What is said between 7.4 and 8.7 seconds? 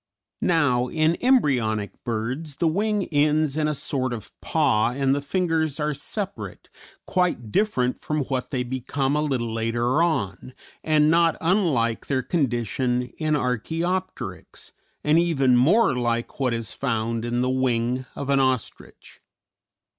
different from what they